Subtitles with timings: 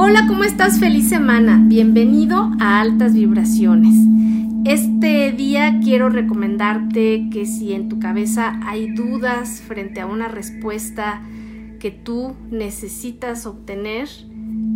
[0.00, 0.78] Hola, ¿cómo estás?
[0.78, 1.60] Feliz semana.
[1.60, 3.96] Bienvenido a Altas Vibraciones.
[4.64, 11.20] Este día quiero recomendarte que si en tu cabeza hay dudas frente a una respuesta
[11.80, 14.08] que tú necesitas obtener,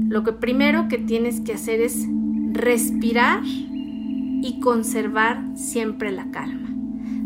[0.09, 2.05] lo que primero que tienes que hacer es
[2.51, 6.69] respirar y conservar siempre la calma.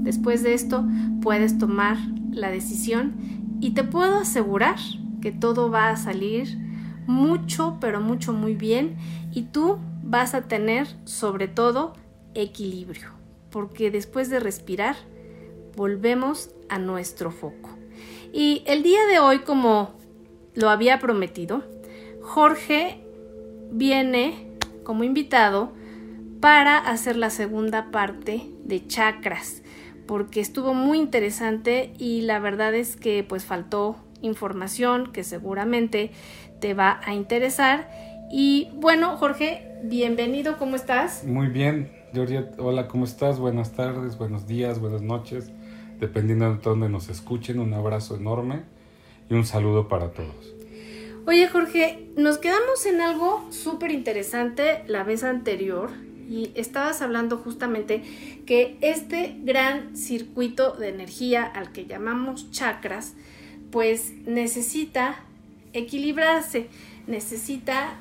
[0.02, 0.86] Después de esto
[1.22, 1.96] puedes tomar
[2.30, 3.14] la decisión
[3.58, 4.76] y te puedo asegurar
[5.22, 6.65] que todo va a salir
[7.06, 8.96] mucho, pero mucho muy bien
[9.33, 11.95] y tú vas a tener sobre todo
[12.34, 13.10] equilibrio,
[13.51, 14.96] porque después de respirar
[15.77, 17.70] volvemos a nuestro foco.
[18.32, 19.95] Y el día de hoy, como
[20.55, 21.62] lo había prometido,
[22.23, 23.05] Jorge
[23.70, 24.51] viene
[24.82, 25.73] como invitado
[26.41, 29.63] para hacer la segunda parte de chakras,
[30.07, 36.10] porque estuvo muy interesante y la verdad es que pues faltó información que seguramente
[36.60, 37.90] te va a interesar.
[38.30, 41.24] Y bueno, Jorge, bienvenido, ¿cómo estás?
[41.24, 43.38] Muy bien, Georgia, hola, ¿cómo estás?
[43.38, 45.52] Buenas tardes, buenos días, buenas noches,
[46.00, 48.62] dependiendo de dónde nos escuchen, un abrazo enorme
[49.30, 50.54] y un saludo para todos.
[51.26, 55.90] Oye, Jorge, nos quedamos en algo súper interesante la vez anterior
[56.28, 58.02] y estabas hablando justamente
[58.46, 63.14] que este gran circuito de energía al que llamamos chakras,
[63.70, 65.25] pues necesita
[65.72, 66.69] equilibrarse,
[67.06, 67.98] necesita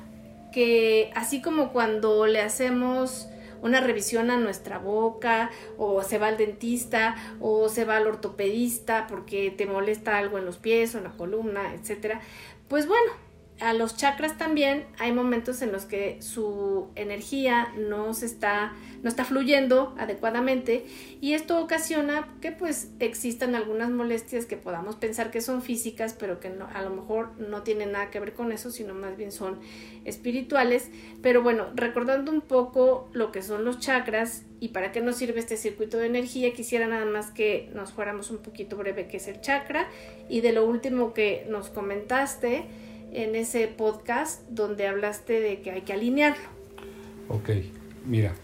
[0.52, 3.28] que así como cuando le hacemos
[3.62, 9.06] una revisión a nuestra boca o se va al dentista o se va al ortopedista
[9.08, 12.20] porque te molesta algo en los pies o en la columna, etcétera,
[12.68, 13.12] pues bueno,
[13.60, 19.08] a los chakras también hay momentos en los que su energía no se está no
[19.08, 20.84] está fluyendo adecuadamente
[21.22, 26.38] y esto ocasiona que pues existan algunas molestias que podamos pensar que son físicas pero
[26.38, 29.58] que a lo mejor no tienen nada que ver con eso sino más bien son
[30.04, 30.90] espirituales.
[31.22, 35.40] Pero bueno recordando un poco lo que son los chakras y para qué nos sirve
[35.40, 39.28] este circuito de energía quisiera nada más que nos fuéramos un poquito breve qué es
[39.28, 39.88] el chakra
[40.28, 42.66] y de lo último que nos comentaste
[43.16, 46.44] en ese podcast donde hablaste de que hay que alinearlo.
[47.30, 47.48] Ok,
[48.04, 48.34] mira,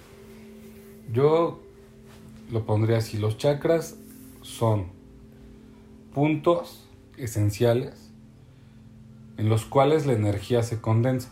[1.12, 1.60] yo
[2.50, 3.98] lo pondría así, los chakras
[4.40, 4.86] son
[6.14, 6.88] puntos
[7.18, 8.10] esenciales
[9.36, 11.30] en los cuales la energía se condensa.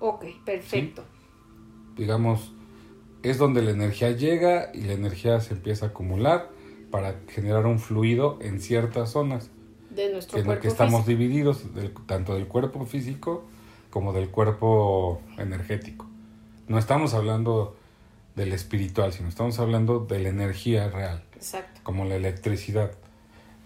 [0.00, 1.04] Ok, perfecto.
[1.96, 2.52] Digamos,
[3.22, 6.50] es donde la energía llega y la energía se empieza a acumular
[6.90, 9.50] para generar un fluido en ciertas zonas
[9.90, 11.18] de nuestro en cuerpo el que estamos físico.
[11.18, 13.44] divididos, del- tanto del cuerpo físico
[13.90, 16.06] como del cuerpo energético.
[16.68, 17.76] No estamos hablando
[18.36, 21.80] del espiritual, sino estamos hablando de la energía real, Exacto.
[21.82, 22.92] como la electricidad.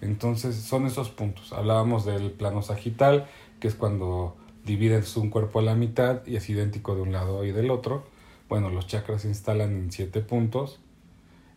[0.01, 1.53] Entonces son esos puntos.
[1.53, 3.27] Hablábamos del plano sagital,
[3.61, 7.45] que es cuando divides un cuerpo a la mitad y es idéntico de un lado
[7.45, 8.05] y del otro.
[8.49, 10.81] Bueno, los chakras se instalan en siete puntos.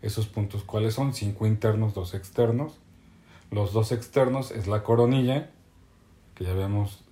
[0.01, 1.13] Esos puntos, ¿cuáles son?
[1.13, 2.77] Cinco internos, dos externos.
[3.51, 5.49] Los dos externos es la coronilla,
[6.35, 7.03] que ya habíamos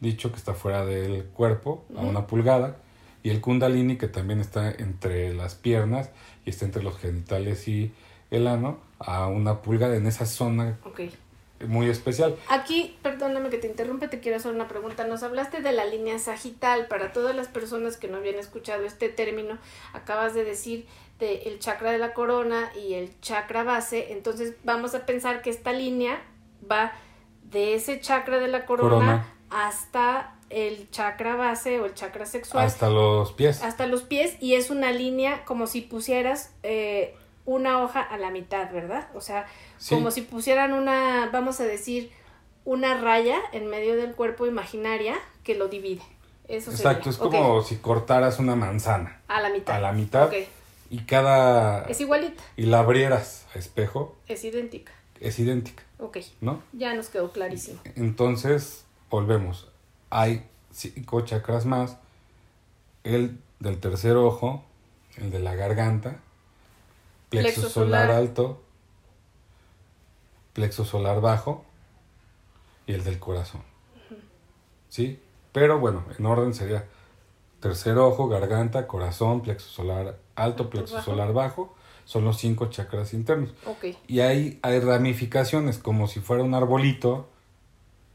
[0.00, 2.76] dicho que está fuera del cuerpo, a una pulgada.
[3.22, 6.10] Y el kundalini, que también está entre las piernas
[6.46, 7.92] y está entre los genitales y
[8.30, 10.78] el ano, a una pulgada en esa zona.
[11.66, 12.36] Muy especial.
[12.48, 15.06] Aquí, perdóname que te interrumpa, te quiero hacer una pregunta.
[15.06, 16.86] Nos hablaste de la línea sagital.
[16.88, 19.58] Para todas las personas que no habían escuchado este término,
[19.92, 20.86] acabas de decir
[21.18, 24.12] de el chakra de la corona y el chakra base.
[24.12, 26.22] Entonces vamos a pensar que esta línea
[26.70, 26.92] va
[27.44, 29.34] de ese chakra de la corona, Corona.
[29.50, 32.64] hasta el chakra base o el chakra sexual.
[32.64, 33.62] Hasta los pies.
[33.62, 37.14] hasta los pies y es una línea como si pusieras eh,
[37.54, 39.08] una hoja a la mitad, ¿verdad?
[39.14, 39.46] O sea,
[39.78, 39.94] Sí.
[39.94, 42.10] como si pusieran una, vamos a decir,
[42.64, 46.02] una raya en medio del cuerpo imaginaria que lo divide.
[46.46, 47.30] Eso Exacto, es sería.
[47.40, 49.74] Como si cortaras una manzana a la mitad.
[49.76, 50.34] a la mitad Ok,
[50.90, 51.84] y cada...
[51.86, 54.92] Es igualita, y la abrieras a espejo, es idéntica.
[55.20, 56.62] es idéntica, Ok, ¿no?
[56.72, 57.80] ya nos quedó clarísimo.
[57.96, 59.68] Entonces, volvemos.
[60.10, 61.96] Hay cinco chakras más.
[63.04, 64.64] El del tercer ojo,
[65.16, 66.16] el de la garganta,
[67.30, 68.16] plexo, Plexo solar, solar.
[68.16, 68.62] alto,
[70.52, 71.64] plexo solar bajo
[72.86, 73.62] y el del corazón.
[74.88, 75.20] ¿Sí?
[75.52, 76.84] Pero bueno, en orden sería
[77.60, 81.10] tercer ojo, garganta, corazón, plexo solar alto, plexo bajo.
[81.10, 81.74] solar bajo.
[82.04, 83.54] Son los cinco chakras internos.
[84.08, 87.28] Y ahí hay ramificaciones, como si fuera un arbolito,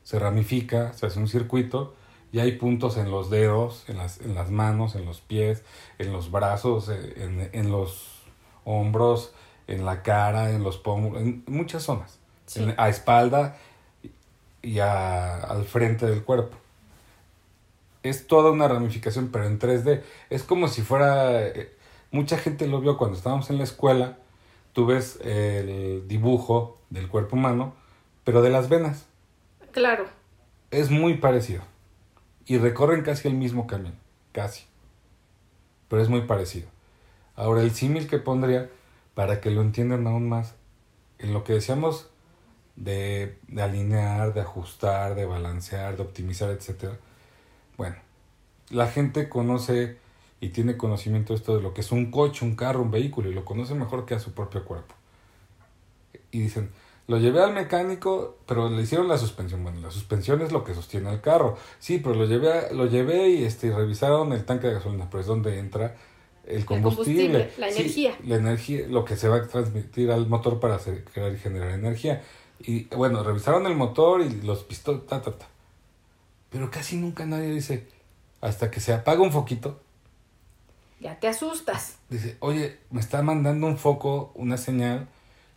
[0.03, 1.95] se ramifica, se hace un circuito,
[2.33, 5.63] y hay puntos en los dedos, en las, en las manos, en los pies,
[5.97, 8.14] en los brazos, eh, en, en los
[8.65, 9.33] hombros,
[9.67, 12.61] en la cara, en los pómulos, en muchas zonas, Sí.
[12.63, 13.55] En- a espalda
[14.61, 16.57] y a- al frente del cuerpo.
[18.03, 20.03] es toda una ramificación, pero en 3D.
[20.29, 21.41] Es como si fuera...
[21.47, 21.75] eh,
[22.11, 24.19] mucha gente lo vio cuando estábamos en la escuela.
[24.73, 27.73] Tú ves el dibujo del cuerpo humano,
[28.23, 29.05] pero de las venas.
[29.71, 30.05] Claro.
[30.69, 31.63] Es muy parecido.
[32.45, 33.95] Y recorren casi el mismo camino.
[34.33, 34.65] Casi.
[35.87, 36.67] Pero es muy parecido.
[37.35, 38.69] Ahora, el símil que pondría,
[39.13, 40.55] para que lo entiendan aún más,
[41.19, 42.09] en lo que decíamos
[42.75, 46.93] de, alinear, de ajustar, de balancear, de optimizar, etc.
[47.77, 47.95] Bueno,
[48.69, 49.97] la gente conoce
[50.41, 53.29] y tiene conocimiento de esto de lo que es un coche, un carro, un vehículo,
[53.29, 54.95] y lo conoce mejor que a su propio cuerpo.
[56.31, 56.71] Y dicen,
[57.07, 59.63] lo llevé al mecánico, pero le hicieron la suspensión.
[59.63, 61.57] Bueno, la suspensión es lo que sostiene el carro.
[61.79, 65.27] Sí, pero lo llevé, lo llevé y este, revisaron el tanque de gasolina, pero es
[65.27, 65.95] donde entra
[66.47, 67.49] el combustible.
[67.49, 68.17] combustible, la Sí, energía.
[68.23, 71.71] la energía, lo que se va a transmitir al motor para hacer, crear y generar
[71.71, 72.21] energía.
[72.59, 75.47] Y bueno, revisaron el motor y los pistones, ta, ta, ta.
[76.49, 77.87] Pero casi nunca nadie dice,
[78.41, 79.81] hasta que se apaga un foquito,
[81.01, 81.97] Ya te asustas.
[82.09, 85.07] dice, oye, me está mandando un foco, una señal,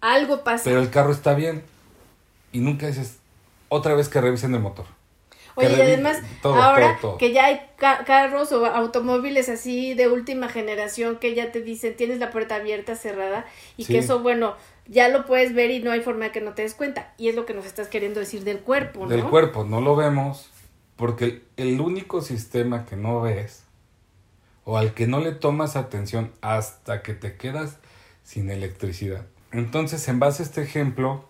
[0.00, 0.64] Algo pasa.
[0.64, 1.62] pero el carro está bien.
[2.52, 3.18] Y nunca dices,
[3.68, 4.86] otra vez que revisen el motor.
[5.66, 7.18] Oye, y además, todo, ahora todo, todo.
[7.18, 11.96] que ya hay ca- carros o automóviles así de última generación que ya te dicen
[11.96, 13.44] tienes la puerta abierta, cerrada,
[13.76, 13.92] y Sí.
[13.92, 14.54] que eso, bueno,
[14.86, 17.12] ya lo puedes ver y no hay forma de que no te des cuenta.
[17.18, 19.08] Y es lo que nos estás queriendo decir del cuerpo, ¿no?
[19.08, 20.50] Del cuerpo, no lo vemos,
[20.96, 23.64] porque el único sistema que no ves,
[24.64, 27.78] o al que no le tomas atención hasta que te quedas
[28.22, 29.24] sin electricidad.
[29.52, 31.24] Entonces, en base a este ejemplo,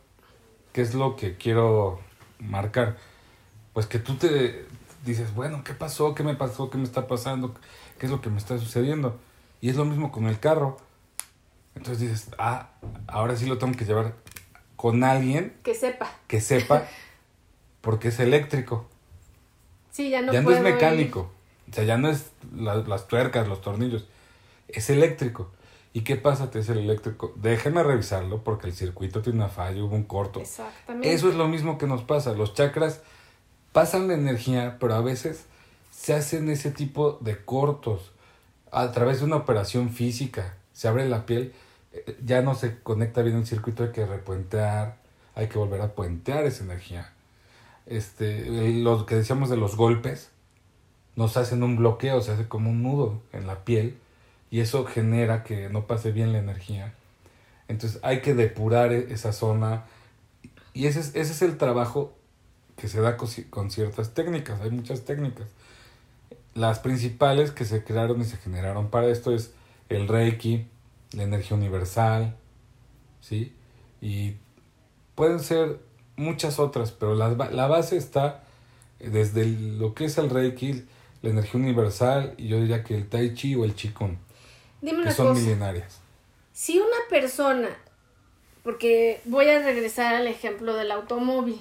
[0.72, 2.00] ¿qué es lo que quiero
[2.40, 2.96] marcar?
[3.78, 4.66] Pues que tú te
[5.04, 6.12] dices, bueno, ¿qué pasó?
[6.12, 6.68] ¿Qué me pasó?
[6.68, 7.54] ¿Qué me está pasando?
[8.00, 9.16] ¿Qué es lo que me está sucediendo?
[9.60, 10.78] Y es lo mismo con el carro.
[11.76, 12.70] Entonces dices, ah,
[13.06, 14.14] ahora sí lo tengo que llevar
[14.74, 16.10] con alguien Que sepa.
[16.26, 16.88] que sepa
[17.80, 18.88] porque es eléctrico.
[19.92, 20.72] Sí, ya no ya no puedo es ir.
[20.74, 21.30] mecánico.
[21.70, 24.08] O sea, ya no es la- las tuercas, los tornillos.
[24.66, 25.52] Es eléctrico.
[25.92, 26.50] ¿Y qué pasa?
[26.50, 27.32] Te dice el eléctrico.
[27.36, 30.40] Déjeme revisarlo porque el circuito tiene una falla, hubo un corto.
[30.40, 31.12] Exactamente.
[31.14, 32.32] Eso es lo mismo que nos pasa.
[32.32, 33.02] Los chakras
[33.78, 35.44] pasan la energía, pero a veces
[35.92, 38.10] se hacen ese tipo de cortos
[38.72, 40.56] a través de una operación física.
[40.72, 41.52] Se abre la piel,
[41.92, 44.96] eh, ya no se conecta bien el circuito, hay que repuentear,
[45.36, 47.12] hay que volver a puentear esa energía.
[47.86, 48.46] Este,
[48.82, 50.32] lo que decíamos de los golpes,
[51.14, 53.96] nos hacen un bloqueo, se hace como un nudo en la piel
[54.50, 56.94] y eso genera que no pase bien la energía.
[57.68, 59.84] Entonces hay que depurar e- esa zona
[60.74, 62.17] y ese es, ese es el trabajo
[62.78, 65.46] que se da con, ci- con ciertas técnicas, hay muchas técnicas.
[66.54, 69.52] Las principales que se crearon y se generaron para esto es
[69.88, 70.66] el Reiki,
[71.12, 72.36] la energía universal,
[73.20, 73.52] ¿sí?
[74.00, 74.34] Y
[75.14, 75.78] pueden ser
[76.16, 78.44] muchas otras, pero ba- la base está
[78.98, 80.84] desde el- lo que es el Reiki,
[81.22, 84.16] la energía universal y yo diría que el Tai Chi o el Qigong,
[84.80, 85.40] Dime que son cosa.
[85.40, 86.00] milenarias.
[86.52, 87.68] Si una persona,
[88.62, 91.60] porque voy a regresar al ejemplo del automóvil,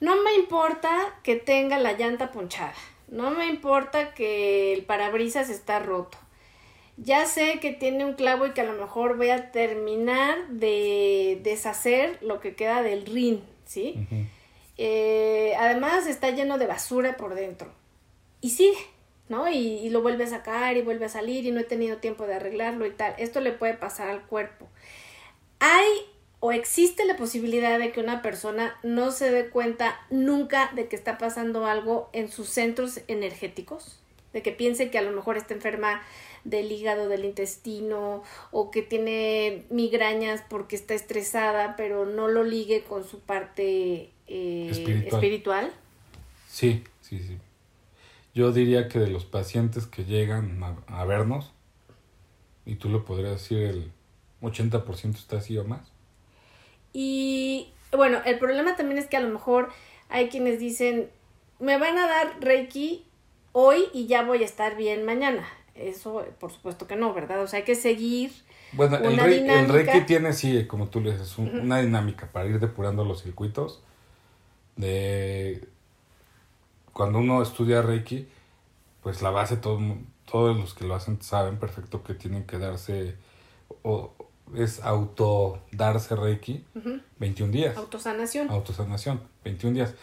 [0.00, 0.90] no me importa
[1.22, 2.74] que tenga la llanta ponchada,
[3.08, 6.18] no me importa que el parabrisas está roto.
[6.98, 11.38] Ya sé que tiene un clavo y que a lo mejor voy a terminar de
[11.42, 14.06] deshacer lo que queda del rin, ¿sí?
[14.78, 17.70] Eh, además está lleno de basura por dentro.
[18.40, 18.78] Y sigue,
[19.28, 19.48] ¿no?
[19.48, 22.26] Y, y lo vuelve a sacar y vuelve a salir y no he tenido tiempo
[22.26, 23.14] de arreglarlo y tal.
[23.18, 24.66] Esto le puede pasar al cuerpo.
[25.58, 25.86] Hay
[26.40, 30.96] o existe la posibilidad de que una persona no se dé cuenta nunca de que
[30.96, 34.00] está pasando algo en sus centros energéticos,
[34.32, 36.02] de que piense que a lo mejor está enferma
[36.44, 42.84] del hígado, del intestino, o que tiene migrañas porque está estresada, pero no lo ligue
[42.84, 45.14] con su parte eh, Espiritual.
[45.14, 45.72] espiritual.
[46.48, 47.38] Sí, sí, sí.
[48.34, 51.52] Yo diría que de los pacientes que llegan a, a vernos,
[52.66, 53.90] y tú lo podrías decir, el
[54.42, 55.95] 80% está así o más.
[56.98, 59.68] Y bueno, el problema también es que a lo mejor
[60.08, 61.10] hay quienes dicen,
[61.60, 63.04] me van a dar Reiki
[63.52, 65.46] hoy y ya voy a estar bien mañana.
[65.74, 67.42] Eso, por supuesto que no, ¿verdad?
[67.42, 68.32] O sea, hay que seguir.
[68.72, 69.68] Bueno, el, Una rei- el.
[69.68, 73.82] Reiki tiene, sí, como tú le dices, un- una dinámica para ir depurando los circuitos.
[74.76, 75.68] De
[76.94, 78.26] cuando uno estudia Reiki,
[79.02, 79.80] pues la base, todo,
[80.24, 83.16] todos los que lo hacen saben perfecto que tienen que darse,
[83.82, 84.14] o
[84.54, 87.00] es auto darse Reiki Ujú.
[87.18, 87.76] 21 días.
[87.76, 88.48] Autosanación.
[88.50, 89.94] autosanación, 21 días.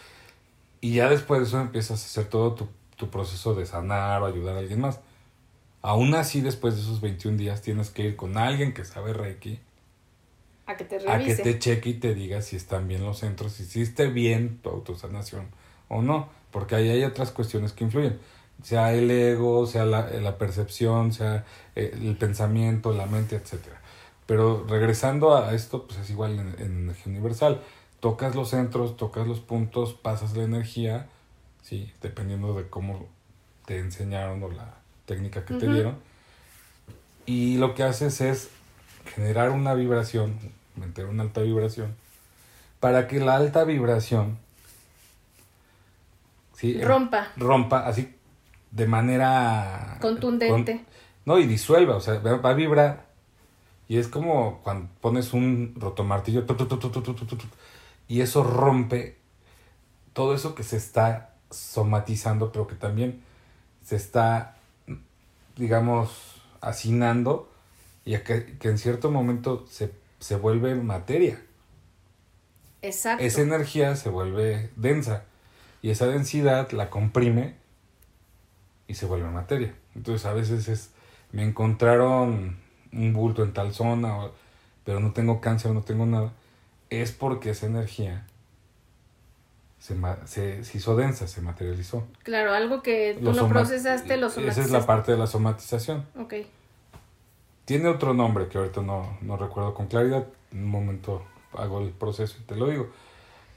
[0.80, 4.26] Y ya después de eso empiezas a hacer todo tu, tu proceso de sanar o
[4.26, 5.00] ayudar a alguien más.
[5.80, 9.60] Aún así, después de esos 21 días, tienes que ir con alguien que sabe Reiki
[10.66, 11.42] A que te a que revise.
[11.42, 15.48] te cheque y te diga si están bien los centros, si hiciste bien tu autosanación
[15.88, 18.18] o no, porque ahí hay otras cuestiones que influyen,
[18.62, 21.44] sea el ego, sea la, la percepción, sea
[21.76, 23.80] eh, el pensamiento, la mente, etcétera.
[24.26, 27.60] Pero regresando a esto, pues es igual en, en energía universal.
[28.00, 31.06] Tocas los centros, tocas los puntos, pasas la energía,
[31.62, 33.06] sí, dependiendo de cómo
[33.66, 34.74] te enseñaron o la
[35.06, 35.96] técnica que te dieron.
[37.26, 38.50] Y lo que haces es
[39.14, 40.38] generar una vibración,
[40.76, 41.94] meter una alta vibración,
[42.80, 44.38] para que la alta vibración
[46.54, 46.74] ¿sí?
[46.80, 47.28] em- Rompa.
[47.36, 48.14] rompa así
[48.70, 50.72] de manera Contundente.
[50.72, 50.86] con-
[51.26, 53.06] no, y disuelva, o sea, va a vibrar.
[53.88, 56.44] Y es como cuando pones un rotomartillo
[58.08, 59.18] y eso rompe
[60.12, 63.22] todo eso que se está somatizando, pero que también
[63.82, 64.56] se está,
[65.56, 67.50] digamos, hacinando
[68.04, 71.42] y que, que en cierto momento se, se vuelve materia.
[72.82, 73.24] Exacto.
[73.24, 75.24] Esa energía se vuelve densa
[75.82, 77.56] y esa densidad la comprime
[78.86, 79.74] y se vuelve materia.
[79.94, 80.90] Entonces a veces es,
[81.32, 82.63] me encontraron
[82.96, 84.32] un bulto en tal zona, o-
[84.84, 86.32] pero no tengo cáncer, no tengo nada.
[86.90, 88.26] Es porque esa energía
[89.78, 89.96] se,
[90.26, 92.06] se, se hizo densa, se materializó.
[92.22, 94.62] Claro, algo que tú Lo no procesaste, lo Esa somatizaste.
[94.62, 96.06] es la parte de la somatización.
[96.18, 96.34] Ok.
[97.64, 100.26] Tiene otro nombre que ahorita no, no recuerdo con claridad.
[100.52, 101.24] En un momento
[101.56, 102.88] hago el proceso y te lo digo.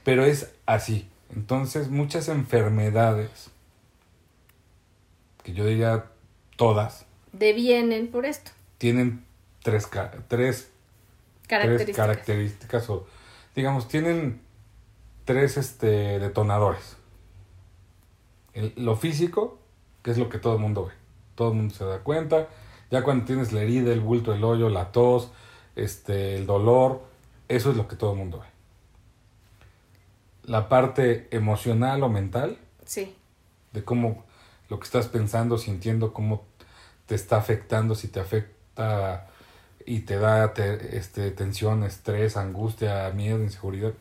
[0.04, 1.10] Pero es así.
[1.36, 3.50] Entonces, muchas enfermedades,
[5.44, 6.06] que yo diría
[6.56, 8.52] todas, Devienen por esto.
[8.78, 9.26] tienen
[9.68, 10.72] tres, tres, tres
[11.48, 11.96] Características.
[12.08, 13.06] características o,
[13.54, 14.42] digamos, tienen
[15.26, 16.96] tres este, detonadores.
[18.54, 19.60] El- lo físico,
[20.04, 20.94] que es lo que todo el mundo ve.
[21.36, 22.48] Todo el mundo se da cuenta.
[22.92, 25.32] Ya cuando tienes la herida, el bulto, el hoyo, la tos,
[25.76, 27.02] este, el dolor,
[27.50, 28.48] eso es lo que todo el mundo ve.
[30.44, 33.14] La parte emocional o mental, Sí.
[33.74, 34.24] de cómo
[34.70, 36.46] lo que estás pensando, sintiendo, cómo
[37.06, 39.28] te está afectando, si te afecta
[39.88, 43.94] y te da te- este, tensión, estrés, angustia, miedo, inseguridad.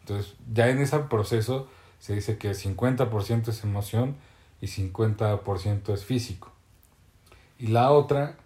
[0.00, 1.68] Entonces, ya en ese proceso
[2.00, 4.16] se dice que 50% es emoción
[4.62, 6.50] y 50% es físico.
[7.58, 8.36] Y la otra,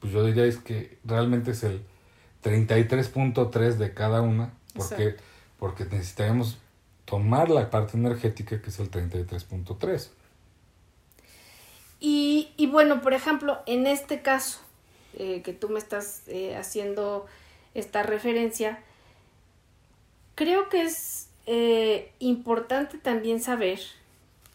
[0.00, 1.84] pues yo diría es que realmente es el
[2.42, 5.22] 33.3 de cada una, porque, Exacto.
[5.58, 6.56] porque necesitaríamos
[7.04, 10.08] tomar la parte energética que es el 33.3.
[12.00, 14.63] Y, y bueno, por ejemplo, en este caso
[15.18, 17.26] eh, que tú me estás eh, haciendo
[17.74, 18.82] esta referencia,
[20.34, 23.80] creo que es eh, importante también saber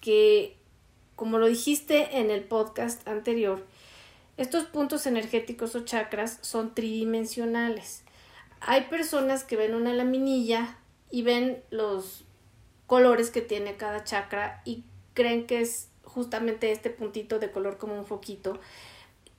[0.02, 0.56] que,
[1.16, 3.66] como lo dijiste en el podcast anterior,
[4.38, 8.04] estos puntos energéticos o chakras son tridimensionales.
[8.62, 10.78] Hay personas que ven una laminilla
[11.12, 12.24] y ven los
[12.88, 17.96] colores que tiene cada chakra y creen que es justamente este puntito de color como
[17.96, 18.60] un foquito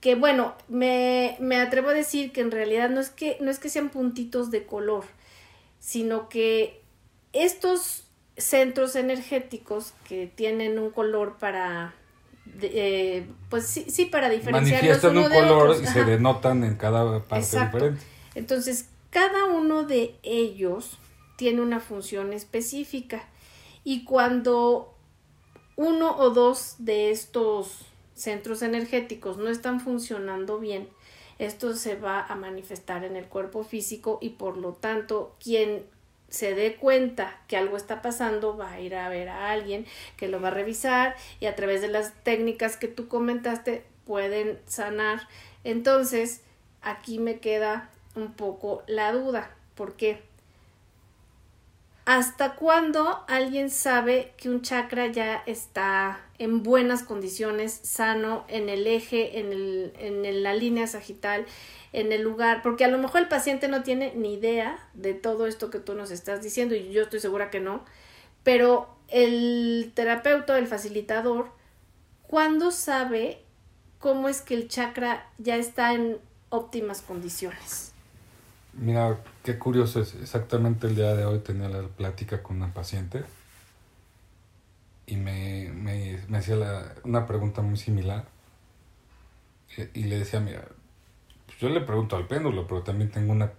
[0.01, 3.59] que bueno me, me atrevo a decir que en realidad no es que no es
[3.59, 5.05] que sean puntitos de color
[5.79, 6.81] sino que
[7.33, 8.05] estos
[8.37, 11.95] centros energéticos que tienen un color para
[12.45, 12.71] de-
[13.19, 15.83] eh, pues sí, sí para diferenciarlos Manifiestan uno un de color otros.
[15.83, 17.77] y se denotan en cada parte Exacto.
[17.77, 18.05] diferente.
[18.35, 20.99] Entonces, cada uno de ellos
[21.37, 23.23] tiene una función específica
[23.85, 24.95] y cuando
[25.77, 27.83] uno o dos de estos
[28.15, 30.89] centros energéticos no están funcionando bien,
[31.39, 35.87] esto se va a manifestar en el cuerpo físico y por lo tanto quien
[36.29, 39.87] se dé cuenta que algo está pasando va a ir a ver a alguien
[40.17, 44.59] que lo va a revisar y a través de las técnicas que tú comentaste pueden
[44.67, 45.29] sanar.
[45.65, 46.43] Entonces,
[46.83, 49.55] aquí me queda un poco la duda.
[49.75, 50.30] ¿Por qué?
[52.11, 58.89] ¿Hasta cuándo alguien sabe que un chakra ya está en buenas condiciones, sano, en el
[58.89, 61.47] eje, en, el, en la línea sagital,
[61.93, 62.63] en el lugar?
[62.63, 65.95] Porque a lo mejor el paciente no tiene ni idea de todo esto que tú
[65.95, 67.85] nos estás diciendo y yo estoy segura que no,
[68.43, 71.53] pero el terapeuta, el facilitador,
[72.27, 73.45] ¿cuándo sabe
[74.01, 77.93] cómo es que el chakra ya está en óptimas condiciones?
[78.73, 80.15] Mira, qué curioso es.
[80.15, 83.25] Exactamente el día de hoy tenía la plática con una paciente
[85.07, 88.27] y me, me, me hacía la- una pregunta muy similar.
[89.77, 90.65] Y, y le decía, mira,
[91.47, 93.53] pues yo le pregunto al péndulo, pero también tengo una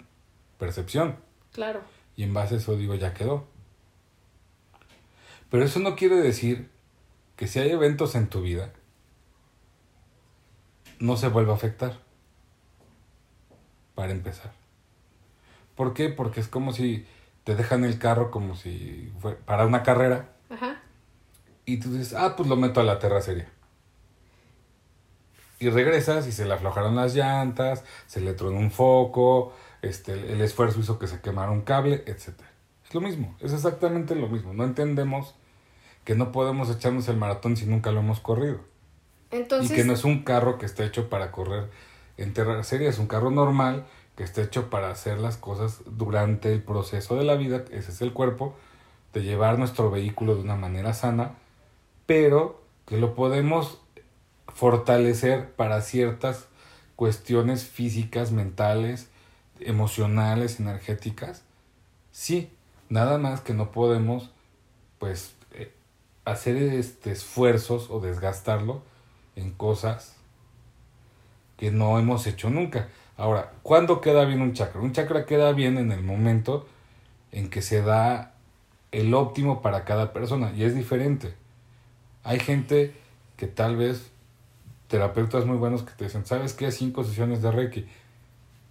[0.58, 1.18] percepción.
[1.52, 1.82] Claro.
[2.16, 3.48] Y en base a eso digo, ya quedó.
[5.50, 6.70] Pero eso no quiere decir
[7.36, 8.72] que si hay eventos en tu vida,
[11.00, 12.00] no se vuelva a afectar.
[13.96, 14.54] Para empezar.
[15.82, 16.10] ¿Por qué?
[16.10, 17.08] Porque es como si
[17.44, 20.80] te dejan el carro como si fuera para una carrera Ajá.
[21.66, 23.50] y tú dices, ah, pues lo meto a la terracería.
[25.58, 30.42] Y regresas y se le aflojaron las llantas, se le tronó un foco, este, el
[30.42, 32.40] esfuerzo hizo que se quemara un cable, etc.
[32.86, 34.54] Es lo mismo, es exactamente lo mismo.
[34.54, 35.34] No entendemos
[36.04, 38.60] que no podemos echarnos el maratón si nunca lo hemos corrido.
[39.32, 41.72] Entonces, y que no es un carro que está hecho para correr
[42.18, 46.62] en terracería, es un carro normal que está hecho para hacer las cosas durante el
[46.62, 48.56] proceso de la vida, ese es el cuerpo,
[49.14, 51.36] de llevar nuestro vehículo de una manera sana,
[52.06, 53.80] pero que lo podemos
[54.48, 56.48] fortalecer para ciertas
[56.96, 59.10] cuestiones físicas, mentales,
[59.60, 61.44] emocionales, energéticas.
[62.12, 62.52] Sí,
[62.90, 64.32] nada más que no podemos
[65.00, 65.74] pues eh,
[66.26, 68.84] hacer este esfuerzos o desgastarlo
[69.36, 70.16] en cosas
[71.58, 72.90] que no hemos hecho nunca.
[73.22, 74.82] Ahora, ¿cuándo queda bien un chakra?
[74.82, 76.66] Un chakra queda bien en el momento
[77.32, 78.34] en que se da
[78.92, 81.36] el óptimo para cada persona y es diferente.
[82.24, 82.96] Hay gente
[83.38, 84.12] que tal vez,
[84.88, 86.72] terapeutas muy buenos que te dicen, ¿sabes qué?
[86.72, 87.86] Cinco sesiones de Reiki.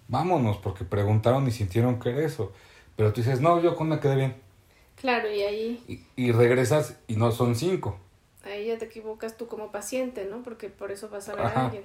[0.09, 2.53] Vámonos, porque preguntaron y sintieron que era eso.
[2.97, 4.37] Pero tú dices, no, yo con una quedé bien.
[4.97, 7.99] claro, y ahí, Y, y regresas y no son cinco.
[8.45, 10.43] ahí ya te equivocas tú como paciente, ¿no?
[10.43, 11.61] Porque por eso vas a ver Ajá.
[11.61, 11.85] a alguien.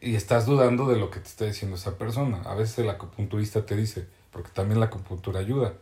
[0.00, 2.42] Y estás dudando de lo que te está diciendo esa persona.
[2.44, 5.74] A veces el acupunturista te dice, porque también la acupuntura ayuda.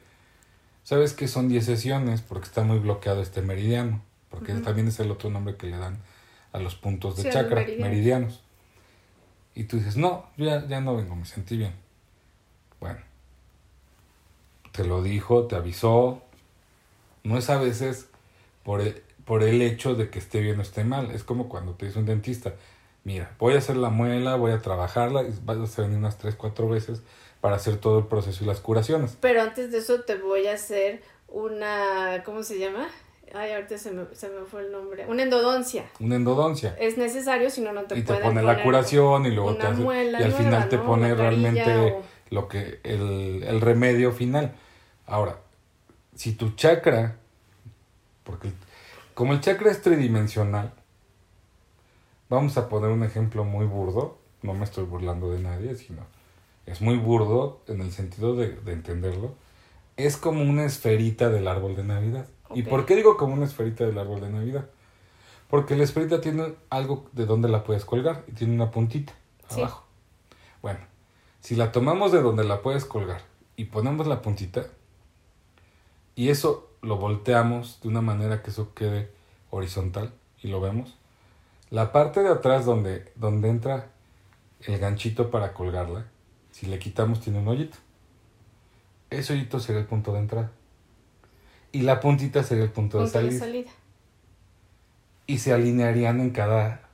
[0.85, 2.23] ¿Sabes que son 10 sesiones?
[2.23, 4.02] Porque está muy bloqueado este meridiano.
[4.31, 4.62] Porque Ujú.
[4.62, 5.99] también es el otro nombre que le dan
[6.52, 7.88] a los puntos de Sí, chakra, meridianos.
[7.90, 8.43] meridianos.
[9.55, 11.75] Y tú dices, no, yo ya, ya no vengo, me sentí bien.
[12.81, 13.00] Bueno,
[14.73, 16.23] te lo dijo, te avisó.
[17.25, 18.09] No es a veces
[18.62, 21.11] por el, por el hecho de que esté bien o esté mal.
[21.11, 22.55] Es como cuando te dice un dentista,
[23.09, 26.35] mira, voy a hacer la muela, voy a trabajarla, y vas a venir unas 3,
[26.35, 27.01] 4 veces
[27.40, 29.16] para hacer todo el proceso y las curaciones.
[29.18, 32.87] Pero antes de eso te voy a hacer una, ¿cómo se llama?
[33.33, 35.07] Ay, ahorita se me, se me fue el nombre.
[35.07, 35.87] Una endodoncia.
[36.01, 36.77] Una endodoncia.
[36.79, 39.81] Es necesario, si no, no te y te pone la curación y luego te hace,
[39.83, 40.85] muela y al nueva, final te ¿no?
[40.85, 44.53] pone realmente o- lo que el, el remedio final.
[45.07, 45.37] Ahora,
[46.14, 47.16] si tu chakra,
[48.25, 48.51] porque
[49.14, 50.75] como el chakra es tridimensional,
[52.29, 56.03] vamos a poner un ejemplo muy burdo, no me estoy burlando de nadie, sino
[56.67, 59.35] es muy burdo en el sentido de, de entenderlo,
[59.97, 62.27] es como una esferita del árbol de Navidad.
[62.55, 64.67] ¿Y por qué digo como una esferita del árbol de Navidad?
[65.51, 69.14] Porque la esferita tiene algo de donde la puedes colgar y tiene una puntita
[69.49, 69.61] Sí.
[69.61, 69.85] abajo.
[70.62, 70.81] Bueno,
[71.41, 73.23] si la tomamos de donde la puedes colgar
[73.57, 74.67] y ponemos la puntita
[76.14, 79.11] y eso lo volteamos de una manera que eso quede
[79.51, 80.12] horizontal
[80.43, 80.97] y lo vemos,
[81.70, 83.87] la parte de atrás donde, donde entra
[84.62, 86.07] el ganchito para colgarla,
[86.50, 87.76] si le quitamos tiene un hoyito.
[89.11, 90.50] Ese hoyito sería el punto de entrada.
[91.72, 93.38] Y la puntita sería el punto, de punto de salida.
[93.44, 93.70] salida.
[95.26, 96.88] Y se alinearían en cada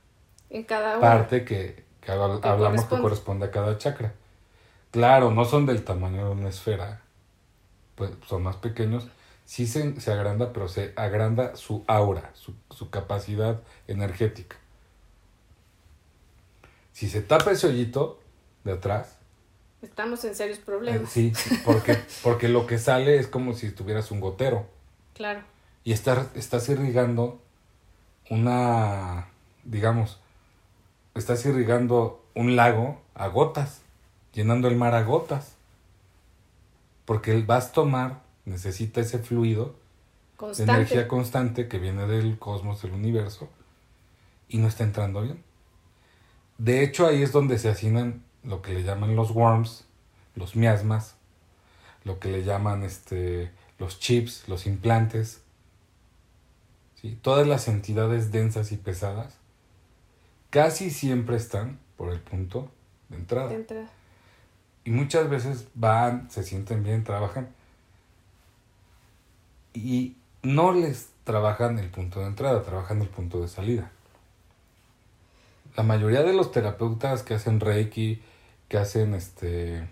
[0.49, 1.01] En cada uno.
[1.01, 3.01] parte que, que habl- Que hablamos que corresponde.
[3.01, 4.13] corresponde a cada chakra.
[4.91, 7.01] Claro, no son del tamaño de una esfera,
[7.95, 9.07] pues son más pequeños.
[9.45, 14.57] Sí se, se agranda, pero se agranda su aura, su, su capacidad energética.
[16.95, 18.21] Si se tapa ese hoyito
[18.63, 19.17] de atrás,
[19.81, 21.09] Estamos en serios eh, problemas.
[21.11, 21.33] sí,
[21.65, 24.65] porque, porque lo que sale es como si tuvieras un gotero
[25.13, 25.41] Claro.
[25.83, 27.41] y estar, estás irrigando
[28.29, 29.27] una,
[29.65, 30.19] digamos,
[31.15, 33.81] estás irrigando un lago a gotas,
[34.33, 35.51] llenando el mar a gotas.
[37.03, 40.71] Porque el vas a tomar, necesita ese fluido de Constante.
[40.71, 43.49] energía constante que viene del cosmos, del universo,
[44.47, 45.43] y no está entrando bien.
[46.57, 49.85] De hecho, ahí es donde se hacinan lo que le llaman los worms,
[50.35, 51.15] los miasmas,
[52.03, 55.41] lo que le llaman este, los chips, los implantes.
[56.95, 57.17] ¿sí?
[57.21, 59.37] Todas las entidades densas y pesadas
[60.49, 62.71] casi siempre están por el punto
[63.09, 63.49] de entrada.
[63.49, 63.89] de entrada.
[64.85, 67.49] Y muchas veces van, se sienten bien, trabajan.
[69.73, 73.91] Y no les trabajan el punto de entrada, trabajan el punto de salida.
[75.75, 78.21] La mayoría de los terapeutas que hacen Reiki,
[78.69, 79.87] que hacen este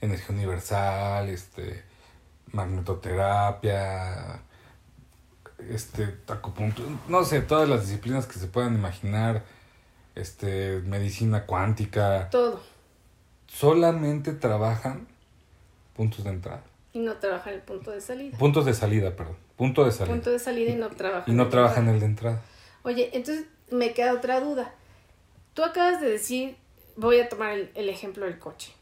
[0.00, 1.82] energía universal, este
[2.52, 4.40] magnetoterapia,
[5.70, 9.44] este acupuntura, no sé, todas las disciplinas que se puedan imaginar,
[10.14, 12.60] este medicina cuántica, Todo.
[13.46, 15.06] solamente trabajan
[15.94, 16.62] puntos de entrada.
[16.92, 18.36] Y no trabaja el punto de salida.
[18.38, 19.36] Puntos de salida, perdón.
[19.56, 20.14] Punto de salida.
[20.14, 21.30] Punto de salida y no trabaja.
[21.30, 22.42] y no trabajan el de entrada.
[22.82, 24.74] Oye, entonces me queda otra duda.
[25.54, 26.56] Tú acabas de decir,
[26.96, 28.72] voy a tomar el, el ejemplo del coche.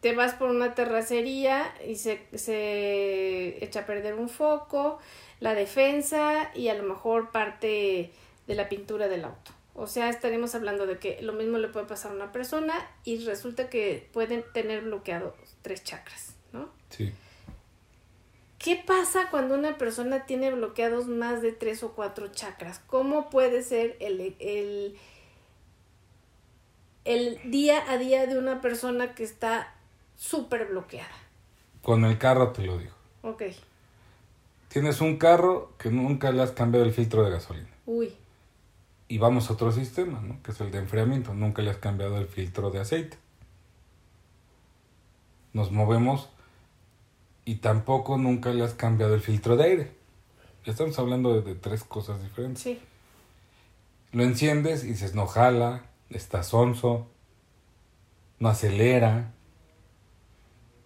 [0.00, 4.98] te vas por una terracería y se, se echa a perder un foco,
[5.38, 8.10] la defensa y a lo mejor parte
[8.48, 9.52] de la pintura del auto.
[9.74, 13.24] O sea, estaremos hablando de que lo mismo le puede pasar a una persona y
[13.24, 16.68] resulta que pueden tener bloqueados tres chakras, ¿no?
[16.90, 17.12] Sí.
[18.62, 22.80] ¿Qué pasa cuando una persona tiene bloqueados más de tres o cuatro chakras?
[22.86, 24.96] ¿Cómo puede ser el, el,
[27.04, 29.74] el día a día de una persona que está
[30.16, 31.10] súper bloqueada?
[31.82, 32.92] Con el carro te lo digo.
[33.22, 33.42] Ok.
[34.68, 37.68] Tienes un carro que nunca le has cambiado el filtro de gasolina.
[37.84, 38.14] Uy.
[39.08, 40.40] Y vamos a otro sistema, ¿no?
[40.44, 41.34] Que es el de enfriamiento.
[41.34, 43.18] Nunca le has cambiado el filtro de aceite.
[45.52, 46.30] Nos movemos
[47.44, 49.92] y tampoco nunca le has cambiado el filtro de aire.
[50.64, 52.62] Ya estamos hablando de, de tres cosas diferentes.
[52.62, 52.80] Sí.
[54.12, 57.06] Lo enciendes y dices, no jala, está sonso,
[58.38, 59.32] no acelera,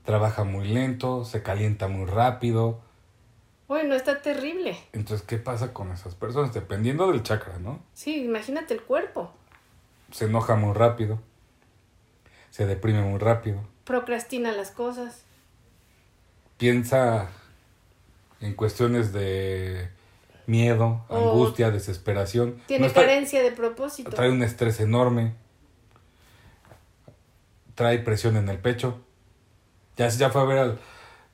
[0.05, 2.81] trabaja muy lento, se calienta muy rápido.
[3.69, 4.79] Bueno, está terrible.
[4.93, 6.55] Entonces, ¿qué pasa con esas personas?
[6.55, 7.81] Dependiendo del chakra, ¿no?
[7.93, 9.33] Sí, imagínate el cuerpo.
[10.13, 11.19] Se enoja muy rápido,
[12.51, 15.26] se deprime muy rápido, Procrastina las cosas.
[16.59, 17.29] Piensa
[18.41, 19.89] en cuestiones de
[20.47, 22.61] miedo, angustia, desesperación.
[22.67, 24.11] Tiene No está- carencia de propósito.
[24.11, 25.35] trae un estrés enorme,
[27.75, 28.99] trae presión en el pecho.
[29.97, 30.79] Ya, ya fue a ver al,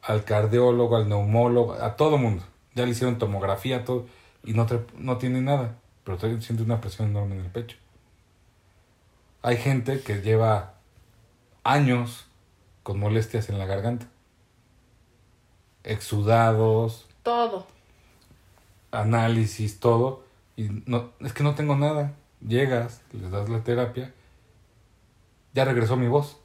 [0.02, 2.44] al cardiólogo, al neumólogo, a todo mundo.
[2.74, 4.06] Ya le hicieron tomografía, todo,
[4.44, 7.76] y no, no tiene nada, pero trae, siente una presión enorme en el pecho.
[9.42, 10.74] Hay gente que lleva
[11.64, 12.26] años
[12.82, 14.06] con molestias en la garganta,
[15.84, 17.66] exudados, Todo.
[18.90, 20.24] análisis, todo,
[20.56, 22.14] y no, es que no tengo nada.
[22.46, 24.12] Llegas, les das la terapia,
[25.54, 26.38] ya regresó mi voz.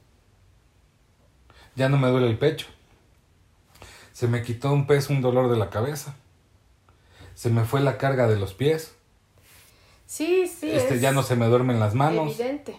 [1.74, 2.66] Ya no me duele el pecho.
[4.12, 6.16] Se me quitó un peso, un dolor de la cabeza.
[7.34, 8.94] Se me fue la carga de los pies.
[10.06, 10.70] Sí, sí.
[10.70, 12.34] este es ya no se me duermen las manos.
[12.34, 12.76] Evidente.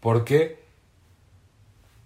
[0.00, 0.62] ¿Por qué?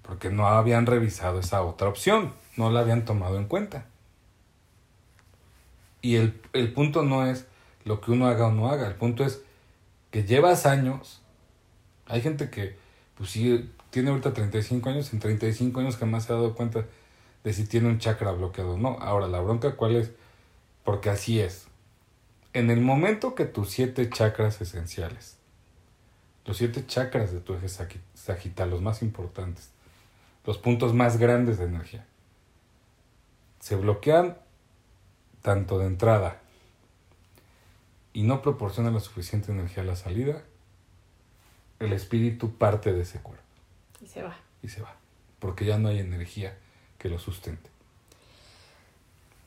[0.02, 3.86] Porque no habían revisado esa otra opción, no la habían tomado en cuenta.
[6.02, 7.46] Y el, el punto no es
[7.84, 9.42] lo que uno haga o no haga, el punto es
[10.10, 11.22] que llevas años.
[12.06, 12.76] Hay gente que,
[13.16, 16.86] pues sí, tiene ahorita 35 años, en 35 años jamás se ha dado cuenta
[17.44, 18.98] de si tiene un chakra bloqueado o no.
[19.00, 20.12] Ahora, la bronca, ¿cuál es?
[20.84, 21.66] Porque así es.
[22.52, 25.36] En el momento que tus siete chakras esenciales
[26.46, 29.70] los siete chakras de tu eje sagi- sagital, los más importantes,
[30.44, 32.06] los puntos más grandes de energía,
[33.60, 34.36] se bloquean
[35.42, 36.40] tanto de entrada
[38.12, 40.42] y no proporcionan la suficiente energía a la salida,
[41.78, 43.44] el espíritu parte de ese cuerpo
[44.02, 44.36] Y se va.
[44.62, 44.96] y se va,
[45.38, 46.58] porque ya no hay energía
[46.98, 47.70] que lo sustente.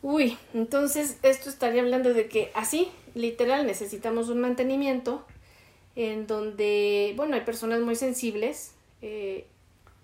[0.02, 5.26] Uy, entonces esto estaría hablando de que así, literal, necesitamos un mantenimiento
[5.96, 9.46] en donde, bueno, hay personas muy sensibles eh,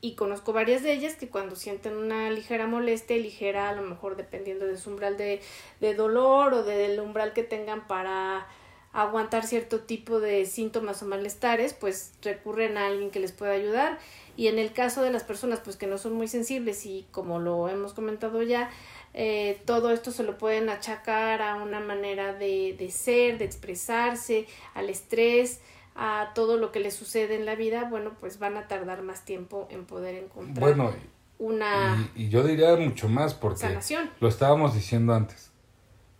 [0.01, 4.15] y conozco varias de ellas que cuando sienten una ligera molestia, ligera a lo mejor
[4.15, 5.41] dependiendo de su umbral de,
[5.81, 8.47] de dolor o del umbral que tengan para
[8.91, 13.99] aguantar cierto tipo de síntomas o malestares, pues recurren a alguien que les pueda ayudar.
[14.35, 17.39] Y en el caso de las personas pues que no son muy sensibles y como
[17.39, 18.69] lo hemos comentado ya,
[19.13, 24.47] eh, todo esto se lo pueden achacar a una manera de, de ser, de expresarse,
[24.73, 25.59] al estrés,
[26.01, 29.25] a todo lo que les sucede en la vida, bueno, pues van a tardar más
[29.25, 30.93] tiempo en poder encontrar Bueno,
[31.37, 34.09] una y, y yo diría mucho más porque sanación.
[34.21, 35.51] lo estábamos diciendo antes.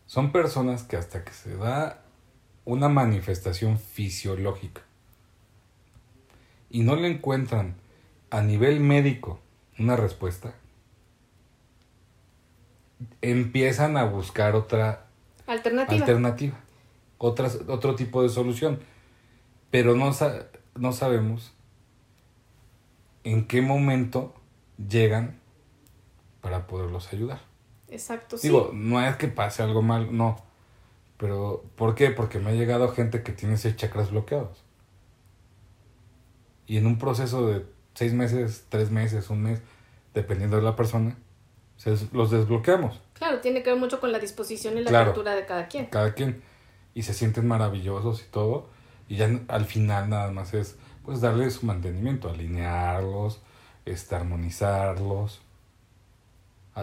[0.06, 2.02] Son personas que hasta que se da
[2.65, 4.82] una manifestación fisiológica
[6.70, 7.76] y no le encuentran
[8.32, 9.39] a nivel médico
[9.80, 10.54] una respuesta,
[13.22, 15.06] empiezan a buscar otra
[15.48, 16.00] Alternativa.
[16.02, 16.60] alternativa,
[17.18, 18.80] otras, otro tipo de solución.
[19.72, 21.54] Pero no, sa- no sabemos
[23.24, 24.34] en qué momento
[24.78, 25.40] llegan
[26.42, 27.42] para poderlos ayudar.
[27.90, 28.48] Exacto, sí.
[28.48, 30.38] Digo, no es que pase algo mal, no.
[31.18, 32.12] Pero, ¿por qué?
[32.12, 34.64] Porque me ha llegado gente que tiene seis chakras bloqueados.
[36.66, 39.62] Y en un proceso de seis meses, tres meses, un mes,
[40.14, 41.18] dependiendo de la persona,
[41.78, 45.12] se des- los desbloqueamos, Claro, tiene que ver mucho con la disposición y la Claro.
[45.12, 45.88] apertura de cada quien.
[45.88, 46.42] cada quien.
[46.94, 48.70] Y se sienten maravillosos y todo.
[49.10, 53.41] Y ya al final nada más es, pues, darle su mantenimiento, alinearlos,
[53.86, 55.41] este, armonizarlos,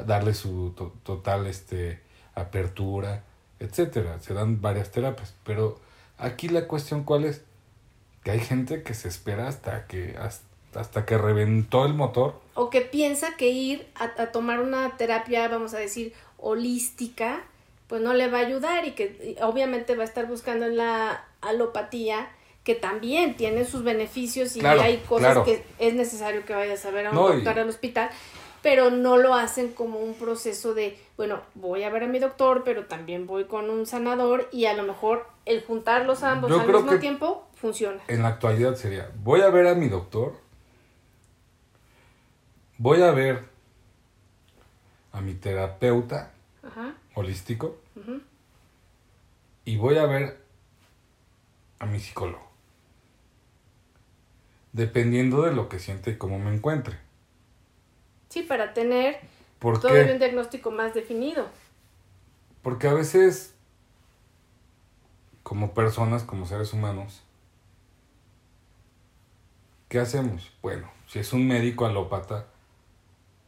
[0.06, 2.00] darle su to- total, este,
[2.34, 3.22] apertura,
[3.60, 4.20] etcétera.
[4.20, 5.34] Se dan varias terapias.
[5.44, 5.80] Pero
[6.18, 7.42] aquí la cuestión cuál es,
[8.24, 10.18] que hay gente que se espera hasta que,
[10.74, 12.40] hasta que reventó el motor.
[12.54, 17.44] O que piensa que ir a, tomar una terapia, vamos a decir, holística,
[17.86, 21.24] pues no le va a ayudar y que obviamente va a estar buscando en la
[21.48, 22.28] alopatía
[22.64, 25.44] que también tiene sus beneficios y Claro, hay cosas claro.
[25.44, 28.10] que es necesario que vayas a ver a un No, y- doctor al hospital,
[28.62, 32.62] pero no lo hacen como un proceso de, bueno, voy a ver a mi doctor,
[32.64, 36.66] pero también voy con un sanador y a lo mejor el juntarlos ambos Yo al
[36.66, 38.00] creo mismo que- tiempo funciona.
[38.08, 40.34] En la actualidad sería, voy a ver a mi doctor,
[42.78, 43.44] voy a ver
[45.12, 46.32] a mi terapeuta
[46.66, 46.94] Ajá.
[47.14, 47.76] holístico
[49.64, 50.44] y voy a ver
[51.78, 52.46] a mi psicólogo.
[54.72, 56.98] Dependiendo de lo que siente y cómo me encuentre.
[58.28, 59.20] Sí, para tener
[59.58, 61.48] ¿Por todavía un diagnóstico más definido.
[62.62, 63.54] Porque a veces,
[65.42, 67.22] como personas, como seres humanos,
[69.88, 70.52] ¿qué hacemos?
[70.62, 72.46] Bueno, si es un médico alópata,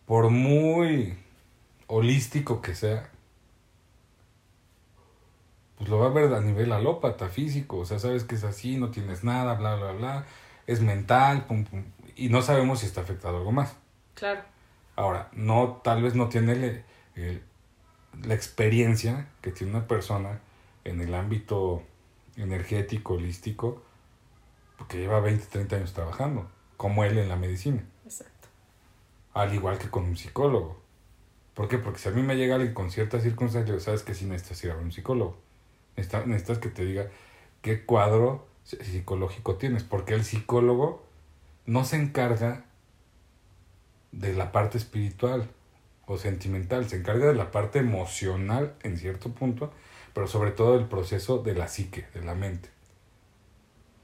[0.06, 1.18] por muy
[1.88, 3.10] holístico que sea,
[5.78, 7.78] pues lo va a ver a nivel alópata, físico.
[7.78, 10.26] O sea, sabes que es así, no tienes nada, bla, bla, bla.
[10.66, 11.84] Es mental, pum, pum.
[12.16, 13.76] Y no sabemos si está afectado algo más.
[14.14, 14.42] Claro.
[14.96, 17.42] Ahora, no, tal vez no tiene el- el-
[18.24, 20.40] la experiencia que tiene una persona
[20.84, 21.82] en el ámbito
[22.36, 23.82] energético, holístico,
[24.76, 28.48] porque lleva 20, 30 años trabajando, como él en la medicina, Exacto.
[29.34, 30.80] al igual que con un psicólogo.
[31.54, 31.78] ¿Por qué?
[31.78, 34.70] Porque si a mí me llega alguien con ciertas circunstancias, sabes que sí necesitas ir
[34.72, 35.38] a un psicólogo.
[35.98, 37.08] Necesitas, necesitas que te diga
[37.61, 41.04] qué cuadro psicológico tienes, porque el psicólogo
[41.66, 42.64] no se encarga
[44.12, 45.48] de la parte espiritual
[46.06, 49.72] o sentimental, se encarga de la parte emocional en cierto punto,
[50.14, 52.70] pero sobre todo del proceso de la psique, de la mente.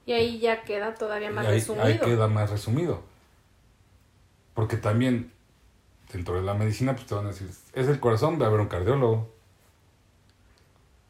[0.04, 1.84] Y ahí ya queda todavía más ahí, resumido.
[1.86, 3.02] ahí queda más resumido.
[4.52, 5.32] Porque también
[6.12, 8.60] dentro de la medicina pues te van a decir, es el corazón, va a haber
[8.60, 9.32] un cardiólogo.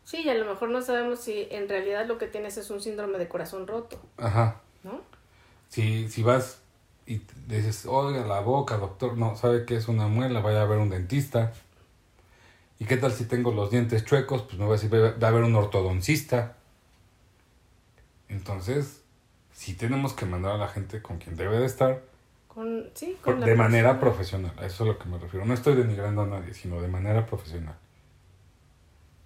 [0.04, 2.80] Sí, y a lo mejor no sabemos si en realidad lo que tienes es un
[2.80, 4.60] síndrome de corazón roto, Ajá.
[4.82, 5.00] ¿no?
[5.68, 6.60] Si, si vas
[7.06, 10.78] y dices, oiga, la boca, doctor, no, sabe que es una muela, vaya a ver
[10.78, 11.52] un dentista.
[12.78, 14.42] ¿Y qué tal si tengo los dientes chuecos?
[14.42, 16.56] Pues me va a decir, va a haber un ortodoncista.
[18.28, 19.02] Entonces,
[19.52, 22.02] sí tenemos que mandar a la gente con quien debe de estar,
[22.48, 24.00] Con, sí, con la de manera persona.
[24.00, 24.52] profesional.
[24.58, 25.46] A eso es a lo que me refiero.
[25.46, 27.76] No estoy denigrando a nadie, sino de manera profesional.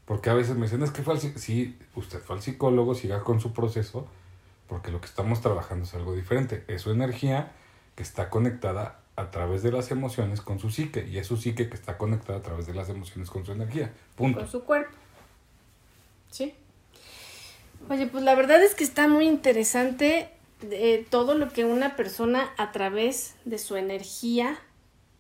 [0.09, 1.38] Porque a veces me dicen, es que fue al psi-".
[1.38, 4.09] Sí, usted fue al psicólogo, siga con su proceso,
[4.66, 6.64] porque lo que estamos trabajando es algo diferente.
[6.66, 7.53] Es su energía
[7.94, 11.68] que está conectada a través de las emociones con su psique, y es su psique
[11.68, 13.92] que está conectada a través de las emociones con su energía.
[14.16, 14.38] Punto.
[14.38, 14.97] con su cuerpo.
[16.31, 16.55] Sí.
[17.90, 20.31] Oye, pues la verdad es que está muy interesante
[20.62, 24.59] eh, todo lo que una persona a través de su energía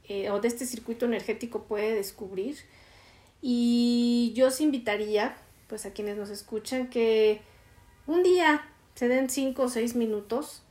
[0.08, 2.56] eh, o de este circuito energético puede descubrir.
[3.40, 5.36] Y yo os invitaría,
[5.68, 7.40] pues a quienes nos escuchan, que
[8.06, 10.62] un día se den cinco o seis minutos,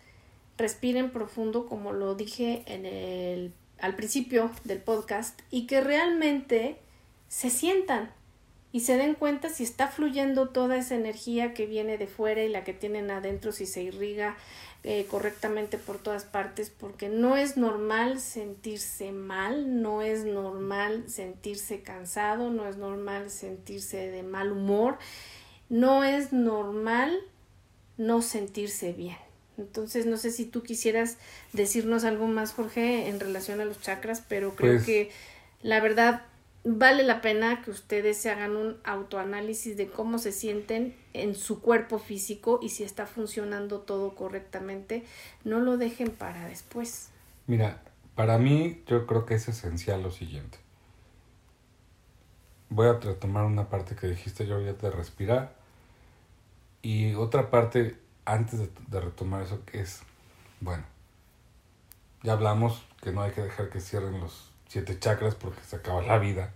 [0.58, 6.78] respiren profundo, como lo dije en el, al principio del podcast, y que realmente
[7.30, 8.12] se sientan
[8.78, 12.48] y se den cuenta si está fluyendo toda esa energía que viene de fuera y
[12.48, 14.38] la que tienen adentro, si se irriga
[14.84, 21.82] eh, correctamente por todas partes, porque no es normal sentirse mal, no es normal sentirse
[21.82, 25.00] cansado, no es normal sentirse de mal humor,
[25.70, 27.18] no es normal
[27.98, 29.18] no sentirse bien.
[29.58, 31.18] Entonces, no sé si tú quisieras
[31.52, 35.12] decirnos algo más, Jorge, en relación a los chakras, pero creo Pues- que
[35.64, 36.22] la verdad
[36.70, 41.62] vale la pena que ustedes se hagan un autoanálisis de cómo se sienten en su
[41.62, 45.06] cuerpo físico y si está funcionando todo correctamente.
[45.46, 47.10] No lo dejen para después.
[47.48, 47.82] Mira,
[48.16, 50.58] para mí yo creo que es esencial lo siguiente.
[52.70, 55.56] Voy a retomar una parte que dijiste yo ya de respirar.
[56.82, 60.02] Y otra parte antes de, de retomar eso que es,
[60.60, 60.84] bueno,
[62.24, 66.02] ya hablamos que no hay que dejar que cierren los siete chakras porque se acaba
[66.02, 66.54] la vida.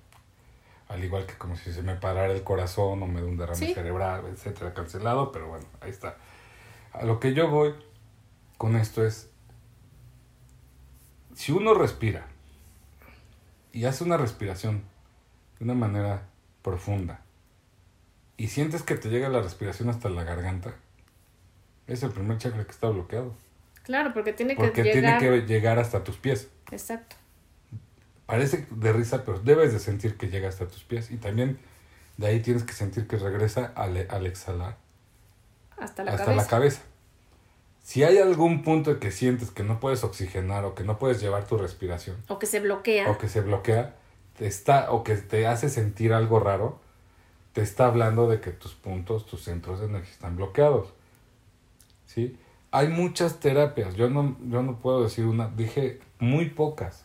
[0.91, 3.58] Al igual que como si se me parara el corazón o me da un derrame
[3.58, 3.73] Sí.
[3.73, 6.17] cerebral, etcétera, cancelado, pero bueno, ahí está.
[6.91, 7.73] A lo que yo voy
[8.58, 9.30] con esto es,
[11.34, 12.25] si uno respira
[13.71, 14.84] y hace una respiración
[15.60, 16.27] de una manera
[16.62, 17.21] profunda
[18.36, 20.75] y sientes que te llega la respiración hasta la garganta,
[21.88, 23.34] es el primer chakra que está bloqueado.
[23.84, 25.19] Claro, porque tiene que Porque llegar.
[25.19, 26.49] tiene que llegar hasta tus pies.
[26.71, 27.15] Exacto.
[28.32, 31.12] Parece de risa, pero debes de sentir que llega hasta tus pies.
[31.12, 31.60] Y también
[32.17, 34.78] de ahí tienes que sentir que regresa al, al exhalar
[35.78, 36.41] Hasta la hasta cabeza.
[36.44, 36.82] la cabeza.
[37.84, 41.46] Si hay algún punto que sientes que no puedes oxigenar o que no puedes llevar
[41.48, 43.10] tu respiración O que se bloquea.
[43.10, 43.96] o que se bloquea,
[44.38, 46.80] te está o que te hace sentir algo raro,
[47.54, 50.89] te está hablando de que tus puntos, tus centros de energía están bloqueados.
[52.06, 52.38] ¿Sí?
[52.72, 57.04] Hay muchas terapias, yo no yo no puedo decir una, dije muy pocas.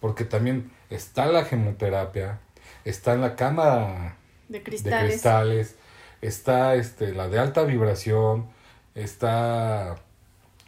[0.00, 2.40] Porque también está la gemoterapia,
[2.84, 4.16] está en la cama
[4.48, 5.76] de de cristales.
[6.22, 8.46] está este, la de alta vibración,
[8.94, 9.96] está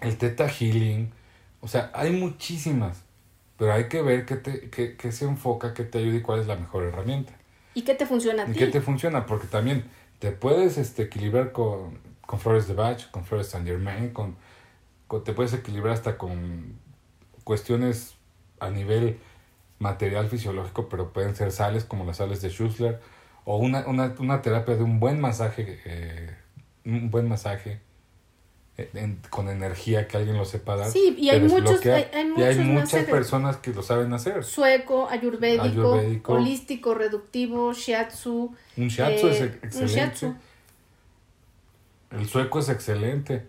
[0.01, 1.11] el Theta Healing,
[1.61, 3.03] o sea, hay muchísimas,
[3.57, 6.41] pero hay que ver qué, te, qué, qué se enfoca, qué te ayuda y cuál
[6.41, 7.33] es la mejor herramienta.
[7.75, 9.85] ¿Y qué te funciona a Y qué te funciona, porque también
[10.21, 14.37] te puedes este, equilibrar con, con flores de Bach, con flores Saint Germain, con,
[15.07, 16.75] con- te puedes equilibrar hasta con
[17.45, 18.15] cuestiones
[18.61, 19.19] a nivel
[19.79, 23.01] material fisiológico, pero pueden ser sales como las sales de Schussler,
[23.45, 26.37] o una, una, una terapia de un buen masaje, eh,
[26.85, 27.81] un buen masaje
[28.77, 30.91] eh, en- con energía que alguien lo sepa dar.
[30.91, 33.11] Sí, y hay muchos- hay- hay y hay muchos muchas masajes.
[33.11, 34.45] personas que lo saben hacer.
[34.45, 36.33] Sueco, ayurvédico, Ayurvédico.
[36.35, 38.55] holístico, reductivo, shiatsu.
[38.77, 39.95] Un shiatsu es eh, un excelente.
[39.95, 40.35] shiatsu.
[42.11, 43.45] El sueco es excelente.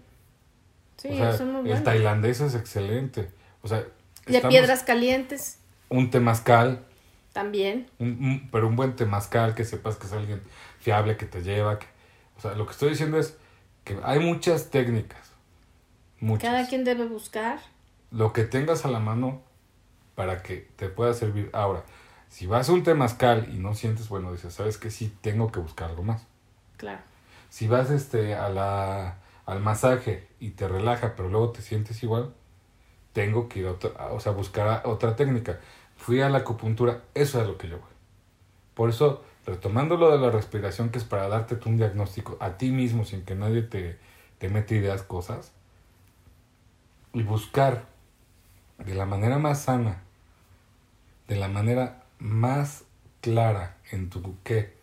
[0.98, 3.30] Sí, o sea, el tailandés es excelente.
[3.62, 3.86] O sea,
[4.32, 6.86] De piedras calientes Un temazcal,
[7.34, 7.88] también.
[8.00, 10.42] un- un- pero un buen temazcal que sepas que es alguien
[10.80, 11.80] fiable que te lleva.
[11.80, 11.88] que-
[12.38, 13.36] o sea, lo que estoy diciendo es
[13.84, 15.32] que hay muchas técnicas.
[16.20, 16.50] Muchas.
[16.52, 17.60] Cada quien debe buscar.
[18.12, 19.42] Lo que tengas a la mano
[20.16, 21.50] para que te pueda servir.
[21.54, 21.84] Ahora,
[22.30, 25.60] si vas a un temazcal y no sientes, bueno, dices, sabes que sí, tengo que
[25.60, 26.24] buscar algo más.
[26.78, 27.02] Claro.
[27.50, 32.34] Si vas este a la al masaje y te relaja, pero luego te sientes igual,
[33.14, 35.60] tengo que ir a otra, o sea, buscar otra técnica.
[35.98, 37.90] Fui a la acupuntura, eso es lo que yo voy.
[38.74, 42.58] Por eso, retomando lo de la respiración, que es para darte tú un diagnóstico a
[42.58, 43.98] ti mismo sin que nadie te,
[44.38, 45.52] te mete ideas, cosas,
[47.14, 47.86] y buscar
[48.78, 50.04] de la manera más sana,
[51.28, 52.86] de la manera más
[53.22, 54.74] clara en tu qué,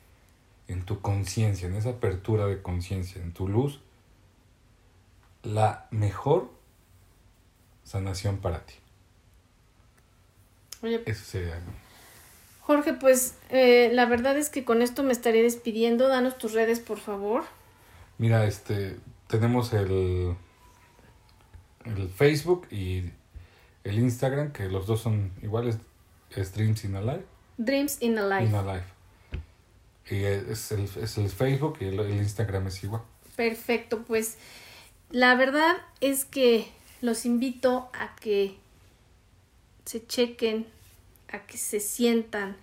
[0.69, 3.81] en tu conciencia, en esa apertura de conciencia, en tu luz,
[5.43, 6.51] la mejor
[7.87, 8.75] sanación para ti.
[10.83, 11.59] Oye, Eso sería.
[12.61, 16.09] Jorge, pues eh, la verdad es que con esto me estaré despidiendo.
[16.09, 17.45] Danos tus redes, por favor.
[18.19, 18.97] Mira, este,
[19.29, 20.37] tenemos el,
[21.85, 23.05] el Facebook y
[23.85, 25.79] el Instagram, que los dos son iguales,
[26.35, 27.25] es Dreams in a Life.
[27.57, 28.45] Dreams in a Life.
[28.47, 28.87] In a Life.
[30.11, 33.03] Y es el, es el Facebook y el, el Instagram es igual.
[33.37, 34.39] Perfecto, pues
[35.11, 36.69] la verdad es que
[37.07, 38.57] los invito a que
[39.85, 40.67] se chequen,
[41.29, 42.57] a que se sientan,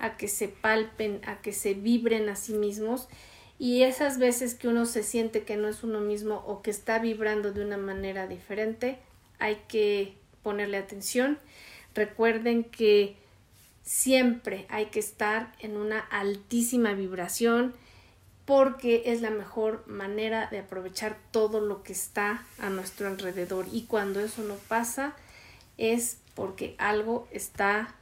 [0.00, 3.08] a que se palpen, a que se vibren a sí mismos
[3.56, 6.98] y esas veces que uno se siente que no es uno mismo o que está
[6.98, 8.98] vibrando de una manera diferente,
[9.38, 11.38] hay que ponerle atención.
[11.94, 13.14] Recuerden que
[13.84, 17.74] siempre hay que estar en una altísima vibración
[18.44, 23.84] porque es la mejor manera de aprovechar todo lo que está a nuestro alrededor y
[23.84, 25.14] cuando eso no pasa
[25.78, 27.94] es porque algo está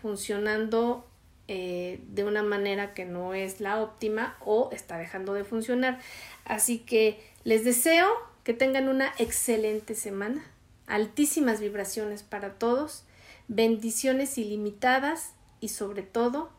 [0.00, 1.06] funcionando
[1.46, 6.00] eh, de una manera que no es la óptima o está dejando de funcionar.
[6.44, 8.08] Así que les deseo
[8.44, 10.44] que tengan una excelente semana,
[10.86, 13.04] altísimas vibraciones para todos,
[13.48, 16.50] bendiciones ilimitadas y sobre todo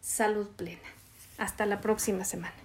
[0.00, 0.80] salud plena.
[1.38, 2.59] Hasta la próxima semana.